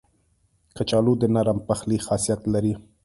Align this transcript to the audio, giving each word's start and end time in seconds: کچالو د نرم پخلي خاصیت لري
کچالو 0.75 1.13
د 1.19 1.23
نرم 1.35 1.57
پخلي 1.67 1.97
خاصیت 2.05 2.41
لري 2.53 2.73